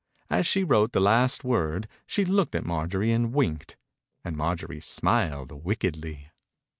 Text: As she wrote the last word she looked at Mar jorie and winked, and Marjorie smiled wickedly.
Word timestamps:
As 0.31 0.47
she 0.47 0.63
wrote 0.63 0.93
the 0.93 0.99
last 0.99 1.43
word 1.43 1.87
she 2.07 2.25
looked 2.25 2.55
at 2.55 2.65
Mar 2.65 2.87
jorie 2.87 3.11
and 3.13 3.35
winked, 3.35 3.77
and 4.25 4.35
Marjorie 4.35 4.81
smiled 4.81 5.51
wickedly. 5.51 6.31